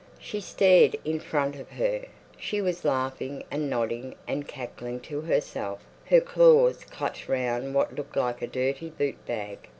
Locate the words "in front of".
1.05-1.69